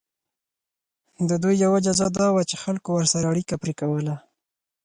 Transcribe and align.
د 1.29 1.31
دوی 1.43 1.55
یوه 1.65 1.79
جزا 1.85 2.07
دا 2.17 2.27
وه 2.35 2.43
چې 2.49 2.55
خلکو 2.63 2.89
ورسره 2.93 3.25
اړیکه 3.31 3.55
پرې 3.61 3.73
کوله. 3.79 4.15